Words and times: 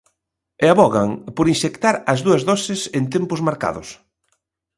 E 0.63 0.65
avogan 0.73 1.09
por 1.35 1.45
inxectar 1.53 1.95
as 2.13 2.19
dúas 2.25 2.41
doses 2.49 2.81
en 2.97 3.03
tempos 3.13 3.39
marcados. 3.47 3.87